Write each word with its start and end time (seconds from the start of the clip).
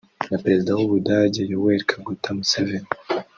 na 0.29 0.37
Perezida 0.43 0.71
w’u 0.73 0.89
Bugande 0.93 1.39
Yoweri 1.51 1.87
Kaguta 1.89 2.29
Museveni 2.37 2.89